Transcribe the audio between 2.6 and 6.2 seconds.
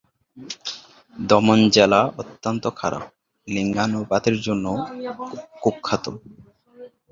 খারাপ লিঙ্গানুপাতের জন্যে কুখ্যাত।